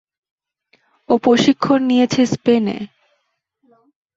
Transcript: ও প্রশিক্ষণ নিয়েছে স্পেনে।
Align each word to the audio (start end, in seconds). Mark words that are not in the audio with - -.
ও 1.09 1.13
প্রশিক্ষণ 1.17 1.79
নিয়েছে 1.83 2.21
স্পেনে। 2.25 2.77